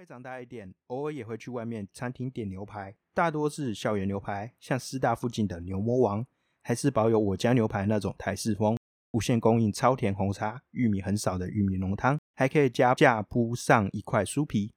[0.00, 6.26] 来长大一点，偶尔也会去外面餐厅点牛排，大多是校园牛排，像师大附近的牛魔王，
[6.62, 8.78] 还是保有我家牛排那种台式风，
[9.10, 14.72] 无限供应超甜红茶，玉米很少的玉米浓汤，还可以加价铺上一块酥皮，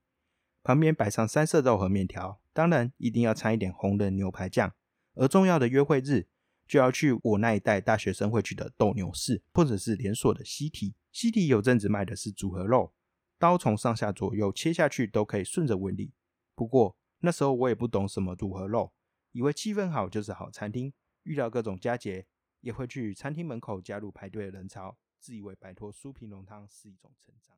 [0.61, 4.73] 旁边摆上三色肉和面条，当然一定要掺一点红的牛排酱。
[5.13, 6.27] 而重要的约会日，
[6.67, 10.93] 就要去我那一代大学生会去的斗牛士，或者是连锁的西提。
[11.13, 12.93] 西提有阵子卖的是组合肉，
[13.37, 16.13] 刀从上下左右切下去都可以顺着纹理。
[16.55, 18.93] 不过那时候我也不懂什么组合肉，
[19.31, 20.93] 以为气氛好就是好餐厅，
[21.23, 22.27] 遇到各种佳节
[22.61, 27.57] 也会去餐厅门口加入排队的人潮，自以为摆脱酥皮浓汤是一种成长。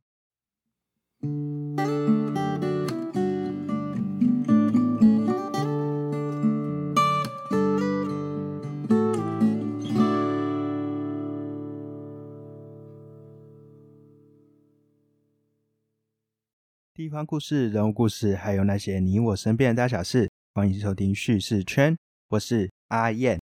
[17.05, 21.95] 地方故事、人物故事，还有那些你我身边的大小事，欢迎收听叙事圈。
[22.30, 23.39] 我是阿燕。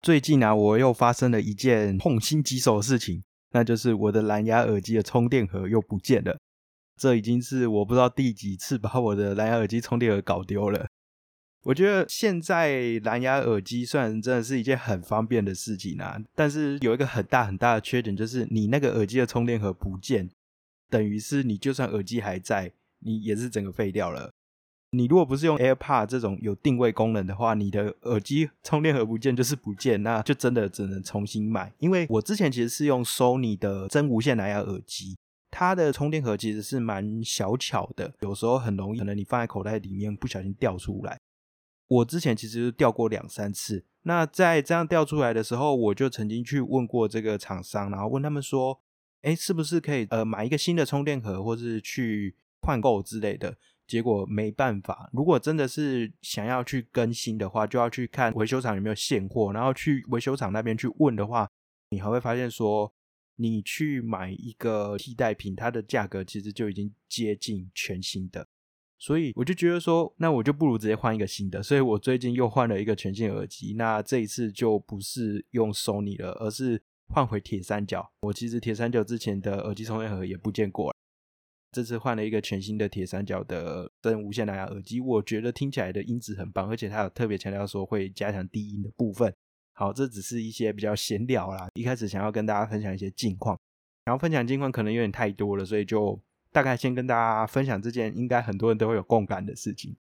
[0.00, 6.38] 最近啊，我又发生了一件痛心疾首的事情，那就是我的蓝牙耳机的充电盒又不见了。
[6.98, 10.86] 这已经是我不知道第几次把我的蓝牙耳机充电盒搞丢了。
[11.64, 20.30] 我觉得现在蓝牙耳机虽然真的是一件很方便的事情啊，但是有一个很大很大的缺点，就是你那个耳机的充电盒不见。
[20.88, 24.30] 等于是你就算耳机还在，你也是整个废掉了。
[24.90, 31.72] 你如果不是用 AirPod 这种有定位功能的话，你的耳机 充电盒不见就是不见，那就真的只能重新买。
[31.78, 35.18] 因为我之前其实是用 Sony 的真无线蓝牙耳机，
[35.50, 41.18] 它的充电盒其实是蛮小巧的，有时候很容易可能你放在口袋里面不小心掉出来。
[41.88, 48.80] 我之前其实掉过两三次，那在这样掉出来的时候，我就曾经去问过这个厂商，然后问他们说。
[49.26, 52.32] 哎，是不是可以呃买一个新的充电盒，或是去
[52.62, 53.56] 换购之类的？
[53.84, 55.10] 结果没办法。
[55.12, 61.50] 如果真的是想要去更新的话，就要去看维修厂有没有现货，然后去维修厂那边去问的话，
[61.90, 62.94] 你还会发现说，
[63.34, 68.46] 你去买一个替代品，它的价格其实就已经接近全新的。
[68.96, 71.60] 所以我就觉得说，那我就不如直接换一个新的。
[71.60, 76.80] 所以我最近又换了一个全新耳机，那这一次就不是用 Sony 了，而是。
[77.08, 80.94] 换回铁三角，我其实铁三角之前的耳机充电盒也不见过，
[81.72, 89.34] 这次换了一个全新的铁三角的真无线蓝牙耳机，我觉得听起来的音质很棒，而且它有特别强调说会加强低音的部分。
[89.72, 93.58] 好，这只是一些比较闲聊啦，一开始想要跟大家分享一些近况，
[94.04, 96.18] 然后分享近况可能有点太多了，所以就
[96.50, 99.94] 大概先跟大家分享这件应该很多人都会有共感的事情。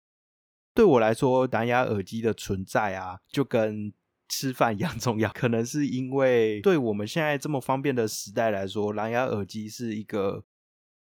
[0.73, 3.91] 对我来说，蓝牙耳机的存在啊，就跟
[4.27, 10.43] 吃饭一样重要，可能是因为对我们现在这么方便的时代来说，蓝牙耳机是一个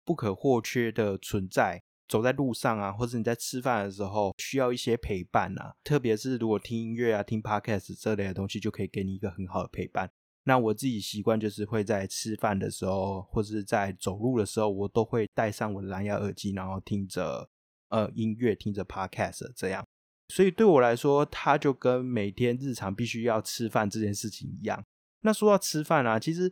[0.03, 1.81] 不可或缺的存在。
[2.05, 10.11] 走在路上啊，或者你在吃饭的时候需要一些陪伴啊，特别是如果听音乐啊、听 podcast 这类的东西，就可以给你一个很好的陪伴。
[10.43, 17.49] 那我自己习惯就是会在吃饭的时候，或是在走路的时候，我都会戴上我的蓝牙耳机，然后听着
[17.87, 19.83] 呃音乐，听着 podcast 这样。
[20.33, 24.83] 所以对我来说，它就跟每天日常必须要吃饭这件事情一样。
[25.21, 26.51] 那说到吃饭啊，其实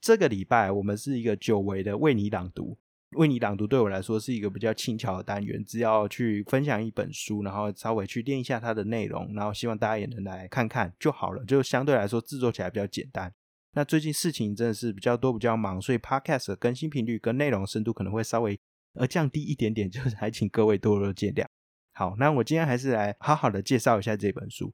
[0.00, 2.76] 这个礼拜我们是一个久违的为你朗读。
[3.12, 11.44] 为你朗读对我来说是一个比较轻巧的单元，只要去分享一本书，然后稍微去练一下它的内容，然后希望大家也能来看看就好了。
[11.44, 13.32] 就相对来说制作起来比较简单。
[13.74, 18.58] 那最近事情真的是比较多、比较忙，所以 Podcast 的更新频率跟内容深度可能会稍微
[18.94, 21.46] 呃降低一点点，就是还请各位多多见谅。
[21.94, 24.72] 好，那我今天还是来好好的介绍一下这本书。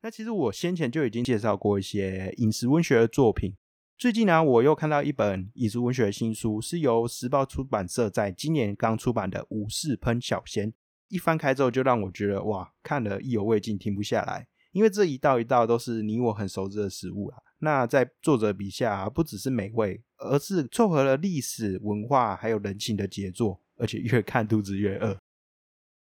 [0.00, 3.56] 那其实我先前就已经介绍过一些饮食文学的作品。
[3.98, 10.70] 最近呢，我又看到一本饮食文学的新书，是由时报出版社在今年刚出版的《武士喷小仙》。
[11.08, 14.46] 一翻开之后，就让我觉得哇，看了意犹未尽，停不下来。
[14.70, 17.43] 因为这一道一道都是你我很熟知的食物啊。
[17.58, 25.18] 那在作者笔下，不只是美味，而是凑合了历史文化还有人情的杰作，而且越看肚子越饿。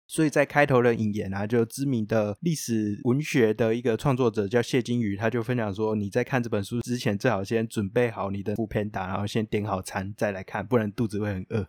[0.09, 11.67] 所以在开头的引言啊，就知名的历史文学的一个创作者叫谢金鱼，他就分享说：你在看这本书之前，最好先准备好你的副片打，然后先点好餐再来看，不然肚子会很饿。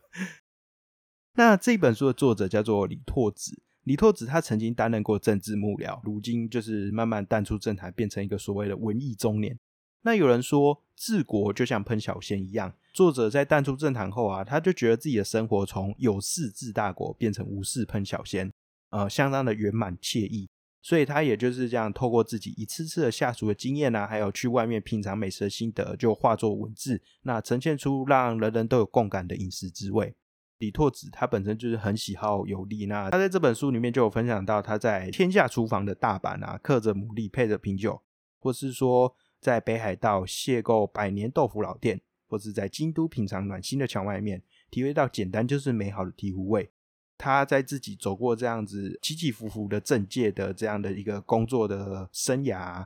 [1.33, 3.59] 那这本书的作者叫做李拓子。
[3.83, 9.57] 李拓子他曾经担任过政治幕僚，如今就是慢慢淡出政坛，变成一个所谓的文艺中年。
[10.07, 18.49] 那有人说治国就像喷小仙一样，作者在淡出政坛后啊，他就觉得自己的生活从有事治大国变成无事喷小仙，
[18.91, 20.47] 呃，相当的圆满惬意。
[20.81, 30.15] 所以他也就是这样，透过自己一次次的下厨的经验啊，还有去外面品尝美食的心得，就化作文字，那呈现出让人人都有共感的饮食滋味。
[30.59, 38.01] 李拓子他本身就是很喜好游历，那他在这本书里面就有分享到他在天下厨房的大阪啊，刻着牡蛎配着啤酒，
[38.39, 39.13] 或是说
[39.47, 46.69] 在北海道邂逅百年豆腐老店，或是在京都品尝暖心的荞麦面，体会到简单就是美好的醍醐味。
[47.17, 52.85] 他在自己走过这样子起起伏伏的政界的这样的一个工作的生涯，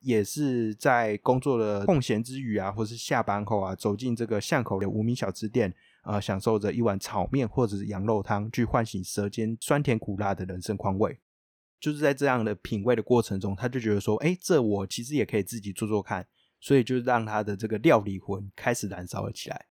[0.00, 5.74] 也是在工作的空闲之余啊，或是下班后啊，走进这个巷口的无名小吃店。
[6.00, 11.18] 啊，享受着一碗炒面或者是羊肉汤，去唤醒舌尖酸甜苦辣的人生况味。
[11.80, 16.26] 就是在这样的品味的过程中，他就觉得说，哎，这我其实也可以自己做做看。
[16.60, 19.66] 所以就让他的这个料理魂开始燃烧了起来。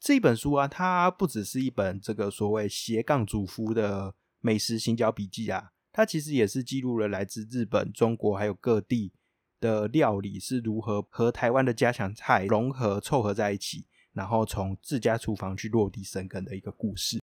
[0.00, 9.12] 这本书啊，它不只是一本这个所谓斜杠主夫的美食行脚笔记啊，它其实也是记录了来自日本、中国还有各地
[9.60, 13.86] 的料理是如何和台湾的家常菜融合凑合在一起。
[14.12, 17.22] 然后从自家厨房去落地生根的一个故事。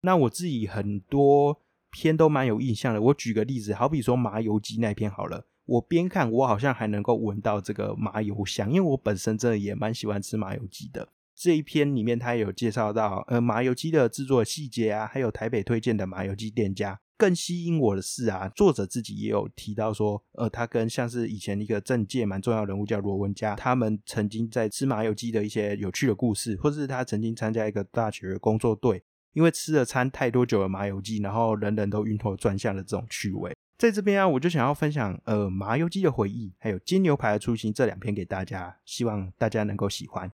[0.00, 1.60] 那我自己很多
[1.92, 3.00] 篇都蛮有印象的。
[3.00, 11.10] 我举个例子，好比说麻油鸡那篇好了，我边看我好像还能够闻到这个麻油香，因为我本身真的也蛮喜欢吃麻油鸡的。
[11.34, 16.98] 这一篇里面他有介绍到呃麻油鸡的制作细节啊，还有台北推荐的麻油鸡店家。
[17.18, 33.56] 更吸引我的是啊，作者自己也有提到说，呃，他跟像是以前一个政界蛮重要人物叫罗文佳，他们曾经在吃麻油鸡的一些有趣的故事，或是他曾经参加一个大学工作队，因为吃了餐太多久的麻油鸡，然后人人都晕头转向的这种趣味。
[33.78, 40.30] 在这边啊，我就想要分享呃麻油鸡的回忆，还有煎牛排的初心这两篇给大家，希望大家能够喜欢。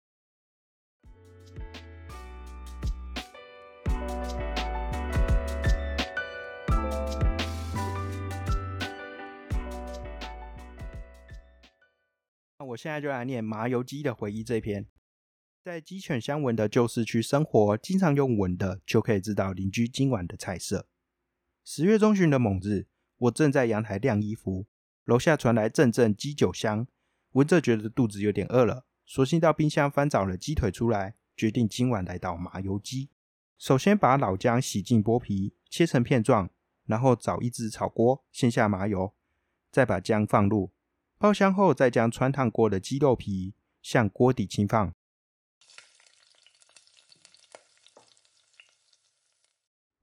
[12.69, 14.87] 我现在就来念麻油鸡的回忆这篇。
[15.67, 20.87] 在鸡犬相闻的旧市区生活，经常用闻的就可以知道邻居今晚的菜色。
[21.65, 22.87] 十月中旬的某日，
[23.19, 24.67] 我正在阳台晾衣服，
[25.07, 26.87] 楼下传来阵阵鸡酒香，
[27.33, 33.11] 闻着觉得肚子有点饿了，索性到冰箱翻找了鸡腿出来，决定今晚来道麻油鸡。
[33.59, 36.49] 首先把老姜洗净剥皮，切成片状，
[36.85, 39.13] 然后找一只炒锅，先下麻油，
[39.73, 40.71] 再把姜放入。
[41.19, 44.95] 爆香后，再将穿烫过的鸡肉皮向锅底轻放，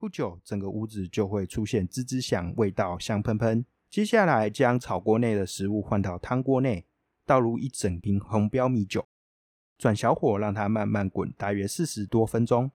[0.03, 3.65] 不久，整个屋子就会出现滋滋响，味道香喷喷。
[3.89, 6.85] 接下来，将炒锅内的食物换到汤锅内，
[7.25, 9.07] 倒入一整瓶红标米酒，
[9.77, 12.69] 转小火让它慢慢滚，大约四十多分钟。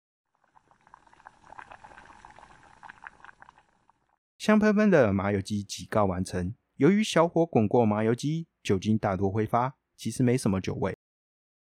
[4.37, 6.55] 香喷喷的麻油鸡即告完成。
[6.77, 10.95] 由于小火滚过麻油鸡，酒精大多挥发，其实没什么酒味。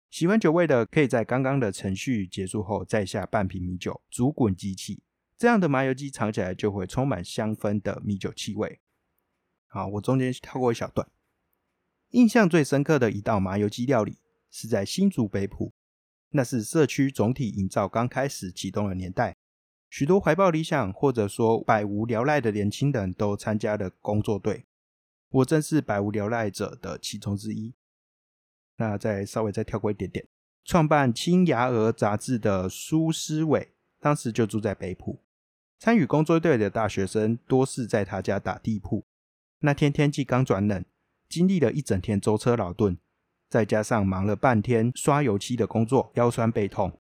[0.10, 5.04] 喜欢酒味的，可以在刚刚的程序结束后再下半瓶米酒，煮滚机器，
[5.42, 8.80] 这样的麻油鸡尝起来就会充满香氛的米酒气味。
[9.66, 11.10] 好，我中间跳过一小段。
[12.10, 14.20] 印象最深刻的一道麻油鸡料理
[14.52, 15.74] 是在新竹北埔，
[16.30, 19.36] 那是社区总体营造刚开始启动的年代，
[19.90, 24.68] 许多怀抱理想或者说百无聊赖的年轻人都参加了工作队。
[25.30, 27.74] 我正是百无聊赖者的其中之一。
[28.76, 30.24] 那再稍微再跳过一点点，
[30.64, 35.24] 创办《青芽儿》杂志的苏思伟，当时就住在北浦。
[35.82, 39.04] 参与工作队的大学生多是在他家打地铺。
[39.62, 40.86] 那天天气刚转冷，
[41.28, 43.00] 经历了一整天舟车劳顿，
[43.50, 47.02] 再加上忙了半天刷油漆的工作，腰酸背痛。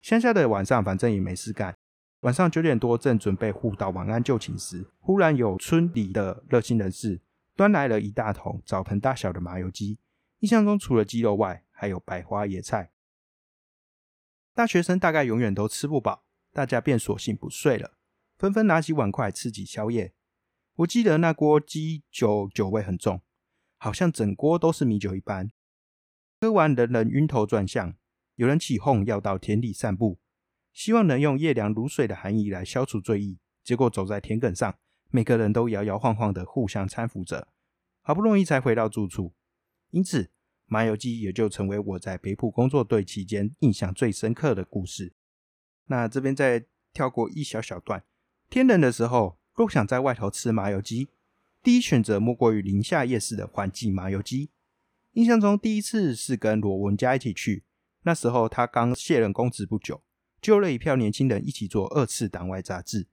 [0.00, 1.76] 乡下的晚上反正也没事干，
[2.20, 7.20] 晚上九点多正准备互道晚安就寝时，忽然有村里的热心人士。
[7.56, 9.98] 端来了一大桶澡盆大小的麻油鸡，
[10.38, 12.92] 印象中除了鸡肉外，还有百花野菜。
[14.54, 16.22] 大学生大概永远都吃不饱，
[16.58, 17.92] 大家便索性不睡了，
[18.36, 20.12] 纷纷拿起碗筷吃起宵夜。
[20.74, 23.22] 我记得那锅鸡酒酒味很重，
[23.76, 25.52] 好像整锅都是米酒一般。
[26.40, 27.94] 喝完，人人晕头转向，
[28.34, 30.18] 有人起哄要到田里散步，
[30.72, 33.38] 希望能用夜凉如水的寒意来消除醉意。
[33.62, 34.76] 结果走在田埂上。
[35.10, 37.46] 每个人都摇摇晃晃的互相搀扶着，
[38.02, 39.32] 好不容易才回到住处。
[39.90, 40.32] 因此，
[40.66, 45.14] 麻油鸡也就成为我在北浦工作队期间印象最深刻的故事。
[45.88, 46.64] 那这边再
[46.94, 48.02] 跳过一小小段。
[48.48, 51.08] 天冷的时候，若想在外头吃麻油鸡，
[51.62, 54.50] 第一选择莫过于宁夏夜市的环记麻油鸡。
[55.12, 57.64] 印象中第一次是跟罗文佳一起去，
[58.04, 60.02] 那时候他刚卸任公职不久，
[60.40, 63.08] 揪了一票年轻人一起做二次党外杂志。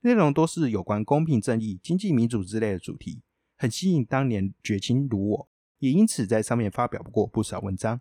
[0.00, 3.22] 内容都是有关公平正义、经济民主之类的主题，
[3.56, 8.00] 很吸引当年绝青如我，也因此在上面发表过不少文章。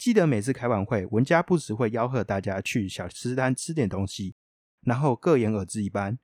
[0.00, 4.34] 记得每次开完会，文家不时会吆喝大家去小吃摊吃点东西，
[4.80, 6.18] 然后各言而志一般。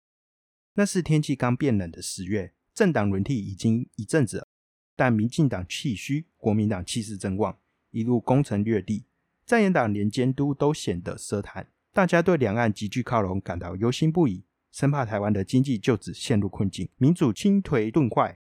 [0.76, 4.48] 那是天气刚变冷的十月，政党轮替已经一阵子，
[4.96, 7.58] 但民进党气虚，国民党气势正旺，
[7.90, 9.04] 一路攻城略地，
[9.44, 18.38] 在野党连监督都显得奢谈，大家对两岸急剧靠拢感到忧心不已，生怕台湾的经济就此陷入困境，民主倾颓顿坏。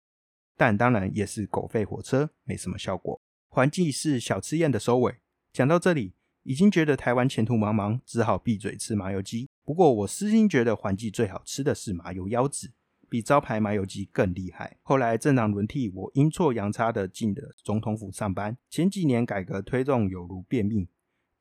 [0.57, 3.21] 但当然也是狗吠火车，没什么效果。
[3.59, 5.17] 环境是小吃宴的收尾。
[5.51, 6.13] 讲到这里，
[6.43, 9.49] 已经觉得台湾前途茫茫，只好闭嘴吃麻油鸡。
[9.65, 12.71] 不过我私心觉得环境最好吃的是麻油腰子，
[13.09, 14.77] 比招牌麻油鸡更厉害。
[14.81, 18.57] 后来政党轮替，我阴错阳差的进了总统府上班。
[18.69, 20.87] 前几年改革推动有如便秘，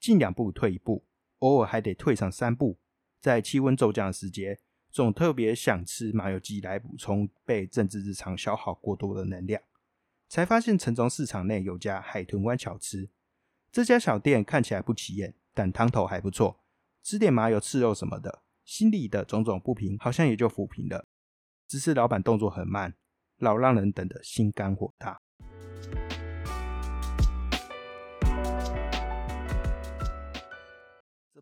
[0.01, 1.05] 进两步退一步，
[1.39, 2.81] 偶尔还得退上三步。
[3.21, 4.59] 在气温骤降的时节，
[4.91, 9.63] 总特别想吃麻油鸡来补充被政治日常消耗过多的能量。
[10.29, 13.09] 才发现城中市场内有家海豚湾小吃，
[13.73, 16.61] 这家小店看起来不起眼，但汤头还不错，
[17.03, 21.09] 吃点麻油刺肉什么的，心里的种种不平好像也就抚平了。
[21.67, 22.95] 只是老板动作很慢，
[23.39, 25.23] 老让人等得心肝火大。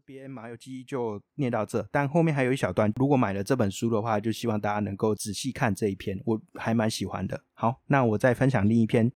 [0.06, 2.90] 边麻油鸡就念到这，但后面还有一小段。
[2.94, 7.42] 如果买了这本书的话，就希望大家能够仔细看这一篇，我还蛮喜欢的。
[7.52, 9.10] 好，那我再分享另一篇，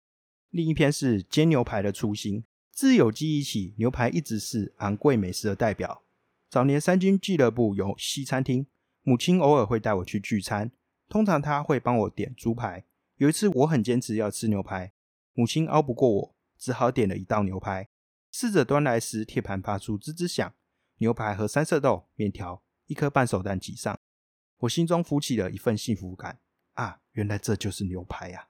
[0.49, 2.43] 另一篇是煎牛排的初心。
[2.73, 6.03] 自有记忆起，牛排一直是昂贵美食的代表。
[6.49, 8.67] 早年三军俱乐部有西餐厅，
[9.03, 10.71] 母亲偶尔会带我去聚餐，
[11.09, 12.85] 通常她会帮我点猪排。
[13.17, 14.93] 有一次我很坚持要吃牛排，
[15.35, 17.89] 母亲拗不过我，只好点了一道牛排。
[18.33, 20.55] 侍者端来时，铁盘发出吱吱响。
[20.99, 23.99] 牛排和三色豆、面条、一颗半熟蛋挤上，
[24.59, 26.41] 我心中浮起了一份幸福感
[26.75, 27.01] 啊！
[27.13, 28.49] 原来这就是牛排呀！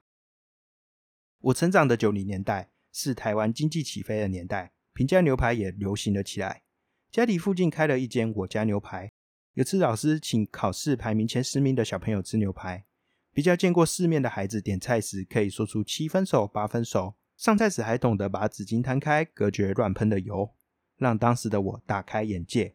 [1.40, 6.62] 我成长的九零年代是台湾经济起飞的年代，平价牛排也流行了起来。
[7.10, 9.12] 家里附近开了一间我家牛排，
[9.52, 12.86] 有次老师请考试排名前十名的小朋友吃牛排，
[13.32, 20.54] 比较见过世面的孩子点菜时可以说出七分熟、八分熟，上菜时还懂得把纸巾摊开，隔绝乱喷的油。
[20.98, 22.74] 让当时的我大开眼界。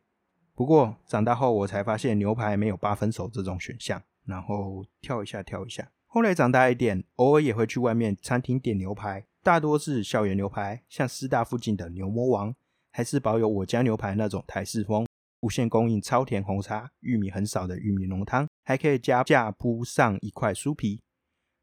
[0.55, 4.01] 不过长大后，我才发现牛排没有八分熟这种选项。
[4.25, 5.91] 然后跳一下，跳一下。
[6.07, 12.55] 后来长大一点，偶尔也会去外面餐厅点牛排，大多是校园牛排，像师大附近的牛魔王，
[12.89, 15.05] 还是保有我家牛排那种台式风，
[15.41, 21.01] 无限供应超甜红茶，玉米很少的玉米浓汤，还可以加架铺上一块酥皮，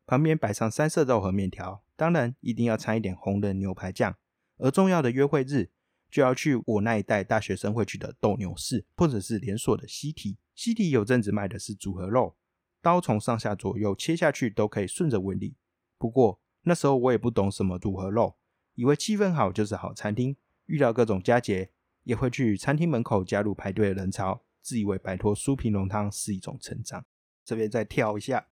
[0.05, 4.15] 旁边摆上三色豆和面条，当然一定要掺一点红的牛排酱。
[4.59, 5.71] 而重要的约会日。
[6.11, 10.37] 就要去我那一代大学生会去的斗牛士，或者是连锁的西提。
[10.55, 12.37] 西提有阵子卖的是组合肉，
[12.83, 15.57] 刀从上下左右切下去都可以顺着纹理。
[15.97, 18.37] 不过那时候我也不懂什么组合肉，
[18.75, 20.37] 以为气氛好就是好餐厅。
[20.67, 21.71] 遇到各种佳节，
[22.05, 27.05] 也会去餐厅门口加入排队的人潮，自以为摆脱酥皮浓汤是一种成长。
[27.45, 28.47] 这边再跳一下，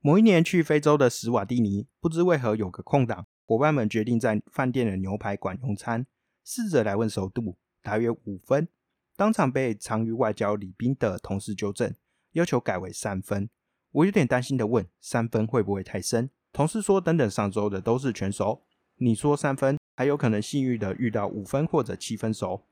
[0.00, 6.06] 某一年去非洲的史瓦蒂尼，不知为何有个空档，伙伴们决定在饭店的牛排馆用餐。
[6.44, 8.68] 试着来问熟度，大约五分，
[9.16, 11.94] 当场被长于外交礼宾的同事纠正，
[12.32, 13.48] 要求改为三分。
[13.90, 16.28] 我有点担心的问：三分会不会太深？
[16.52, 18.62] 同事说：等等上周的都是全熟，
[18.96, 22.66] 你说三分，还有可能幸运的遇到五分或者七分熟。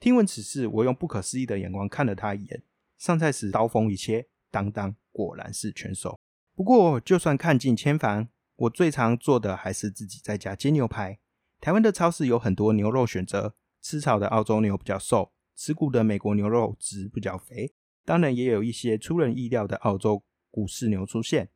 [0.00, 2.62] 听闻此事，我用不可思议的眼光看了他一眼。
[2.98, 6.18] 上菜时刀锋一切，当当，果然是全熟。
[6.54, 11.18] 不过就算看尽千帆，我最常做的还是自己在家煎牛排。
[11.62, 17.72] 台湾的超市有很多牛肉选择，吃草的澳洲牛比较瘦，吃骨的美国牛肉质比较肥。
[18.04, 21.50] 当然，也有一些出人意料的澳洲股市牛出现。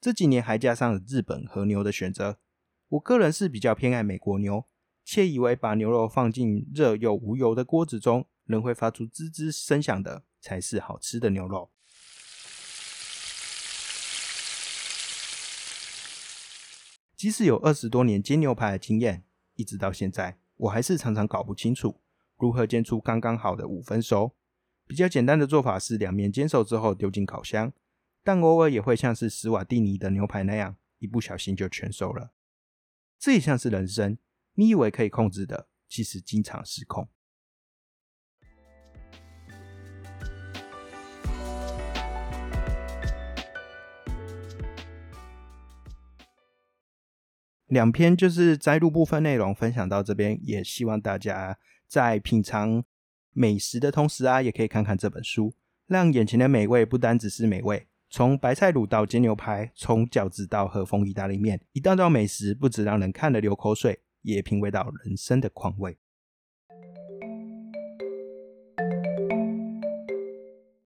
[0.00, 2.38] 这几年还加上了日本和牛的选择。
[2.90, 4.64] 我个人是比较偏爱美国牛，
[5.04, 11.72] 且以为把牛肉放进热又无油的锅子中，仍会发出滋滋声响的，才是好吃的牛肉。
[17.16, 19.24] 即使有二十多年煎牛排的经验。
[19.58, 22.00] 一直到现在，我还是常常搞不清楚
[22.36, 24.36] 如何煎出刚刚好的五分熟。
[24.86, 27.72] 比较简单的做法是两面煎熟之后丢进烤箱，
[28.22, 32.30] 但偶尔也会像是史瓦蒂尼的牛排那样，一不小心就全熟了。
[33.18, 34.16] 这也像是人生，
[34.54, 37.08] 你以为可以控制的，其实经常失控。
[47.68, 52.82] 两篇就是摘录部分内容分享到这边，也希望大家在品尝
[53.32, 55.52] 美食的同时啊，也可以看看这本书。
[55.86, 57.86] 让眼前的美味不单只是美味。
[58.08, 65.98] 从白菜卤到煎牛排，从饺子到和风意大利面，一道道美食不止让人看了流口水，也品味到人生的况味。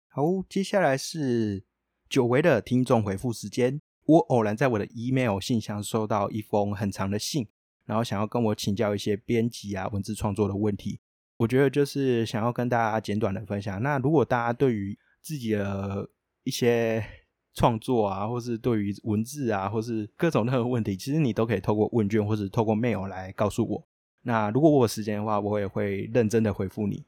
[0.08, 1.63] 好，接下来是
[2.10, 3.80] 久违的听众回复时间。
[4.05, 7.48] 我偶然在我的 email 信箱收到一封很长的信，
[7.86, 11.00] 然后想要跟我请教一些编辑啊、文字创作的问题。
[11.38, 13.81] 我觉得就是想要跟大家简短的分享。
[13.81, 16.10] 那如果大家对于自己的
[16.43, 17.03] 一些
[17.53, 23.88] 创作啊，或是对于文字啊，或是各种任何问题，其实你都可以透过问卷或是透过 mail 来告诉我。
[24.24, 27.05] 那如果我有时间的话，我也会认真的回复你。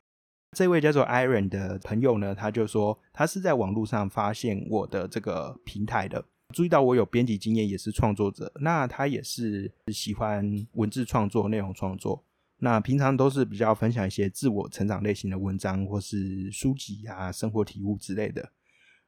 [0.52, 8.52] 这位叫做 Iron 的朋友呢，他就说他是在网络上发现我的这个平台的，注意到我有编辑经验，也是创作者。
[8.62, 12.24] 那他也是喜欢文字创作、内容创作。
[12.58, 18.52] 那平常都是比较分享一些自我成长类型的文章，或是书籍啊、生活体悟之类的。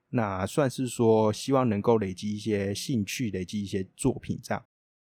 [0.10, 4.64] 那算是说，希望能够累积一些兴趣，累积一些作品这样。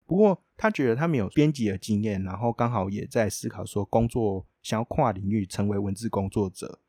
[0.06, 6.80] 不过他觉得他没有编辑的经验，然后刚好也在思考说，工作想要跨领域成为文字工作者，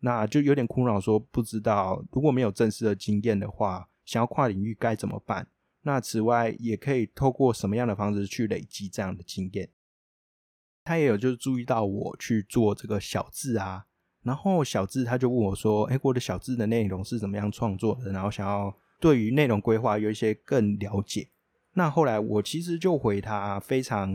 [0.00, 5.46] 那就有点苦恼，说不知道如果没有正式的经验的话，想要跨领域该怎么办？
[5.82, 9.68] 那此外也可以透过什么样的方式去累积这样的经验？
[10.82, 13.86] 他也有就是注意到我去做这个小字啊。
[14.24, 18.10] 然后小智他就问我说：“哎，我的小智的内容是怎么样创作的？
[18.10, 21.28] 然后想要对于内容规划有一些更了解。
[21.74, 24.12] 那后来我其实就回他非常，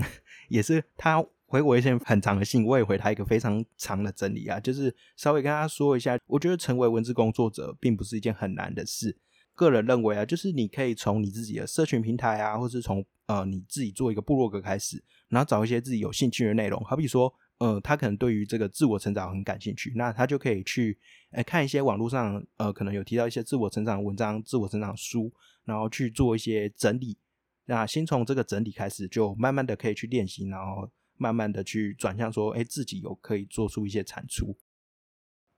[0.50, 9.18] 也是他回我一些很长的信，我也回他一个非常长的整理啊，就是稍微跟他说一下，我觉得成为文字工作者并不是一件很难的事。
[9.56, 21.00] 个人认为啊，就是你可以从你自己的社群平台啊，或是从呃你自己做一个部落格开始，然后找一些自己有兴趣的内容，好比说。”呃，他可能对于这个自我成长很感兴趣，那他就可以去
[21.32, 25.32] 诶看一些网络上呃可能有提到一些自我成长文章、自我成长书，
[25.64, 27.18] 然后去做一些整理。
[27.64, 34.58] 那先从这个整理开始，就慢慢的可以去练习，然后慢慢的去转向说，哎，自己有可以做出一些产出。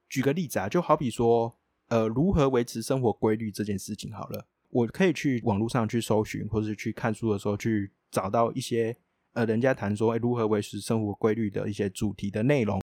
[0.08, 8.98] 举个例子啊，就好比说，呃，如何维持生活规律这件事情好了，我可以去网络上去搜寻，或者去看书的时候去找到一些。
[9.34, 12.82] 呃，人家谈说，哎，如何维持生活规律的一些主题的内容，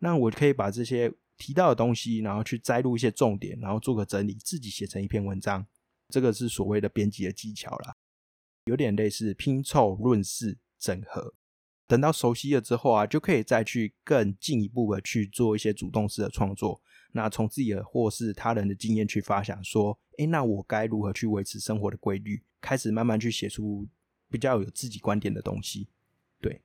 [0.00, 5.64] 那我可以把这些提到的东西，然后去摘录一些重点，然后做个整理，自己写成一篇文章。
[6.08, 7.94] 这个是所谓的编辑的技巧啦，
[8.64, 11.34] 有点类似拼凑、论事、整合。
[11.86, 16.82] 等到熟悉了之后啊，就可以再去更进一步的去做一些主动式的创作。
[17.14, 22.42] 那从自己的或是他人的经验去发想，说，哎，那我该如何去维持生活的规律？
[22.60, 23.88] 开始慢慢去写出。
[24.30, 25.86] 比较有自己观点的东西，
[26.40, 26.60] 对。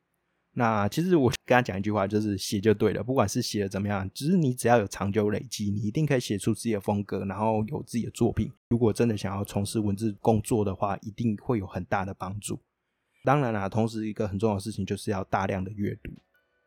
[0.54, 8.52] 那其实我跟他讲一句话，就是写就对了，不管是写的怎么样，只是你只要有长久累积，你一定可以写出自己的风格，然后有自己的作品。
[8.70, 12.60] 如果真的想要从事文字工作的话，一定会有很大的帮助。
[13.24, 16.12] 当然啦，同时一个很重要的事情就是要大量的阅读。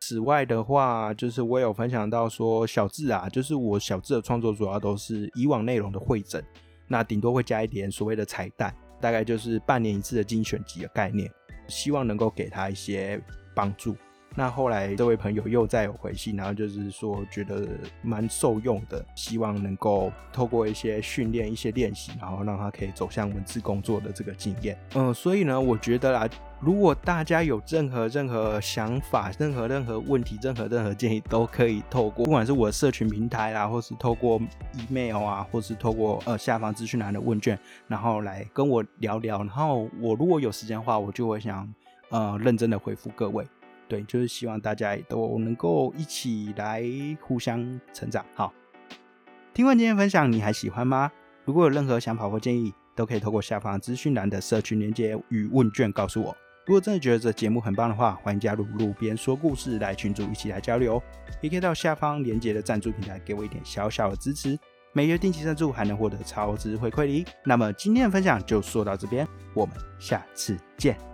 [0.05, 6.43] 此外的话，就是我有分享到说小智啊，就是我小智的创作主要都是以往内容的会诊，
[6.89, 8.75] 那顶多会加一点所谓的彩蛋。
[8.99, 11.31] 大概就是半年一次的精选集的概念，
[11.69, 13.21] 希望能够给他一些
[13.55, 13.95] 帮助。
[14.35, 17.67] 那后来这位朋友又再有回信，然后就是说觉得
[18.01, 24.77] 蛮受用的，希望能够透过一些训练、一些练习，然后让他可以走向文字工作的这个经验。
[24.95, 26.27] 嗯，所以呢，我觉得啦，
[26.59, 34.41] 如果大家有任何任何想法、任何任何问题、任何任何建议，都可以透过不管是我的社群平台啦，或是透过
[34.89, 39.37] email 啊，或是透过呃下方资讯栏的问卷，然后来跟我聊聊。
[39.39, 41.71] 然后我如果有时间的话，我就会想
[42.09, 43.45] 呃认真的回复各位。
[43.93, 46.83] 对，就是希望大家都能够一起来
[47.21, 48.25] 互相成长。
[48.33, 48.51] 好，
[49.53, 51.11] 听完今天分享，你还喜欢吗？
[51.45, 56.35] 如果有任何想法或建议，都可以透过下方资讯栏的社群连接与问卷告诉我。
[56.65, 60.99] 如果真的觉得这节目很棒的话，欢迎加入路边说故事来群组一起来交流。
[61.39, 64.57] 也可以到下方连接的赞助平台给我一点小小的支持，
[64.91, 67.23] 每月定期赞助还能获得超值回馈礼。
[67.45, 71.12] 那么今天的分享就说到这边，我们下次见。